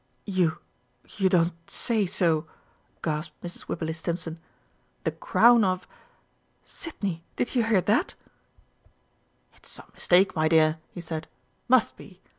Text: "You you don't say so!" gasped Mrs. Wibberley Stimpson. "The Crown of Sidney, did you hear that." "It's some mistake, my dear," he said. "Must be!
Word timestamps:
"You 0.25 0.57
you 1.09 1.29
don't 1.29 1.53
say 1.69 2.07
so!" 2.07 2.47
gasped 3.03 3.39
Mrs. 3.43 3.67
Wibberley 3.67 3.93
Stimpson. 3.93 4.39
"The 5.03 5.11
Crown 5.11 5.63
of 5.63 5.87
Sidney, 6.63 7.23
did 7.35 7.53
you 7.53 7.63
hear 7.65 7.81
that." 7.81 8.15
"It's 9.55 9.69
some 9.69 9.91
mistake, 9.93 10.35
my 10.35 10.47
dear," 10.47 10.79
he 10.89 11.01
said. 11.01 11.27
"Must 11.67 11.97
be! 11.97 12.19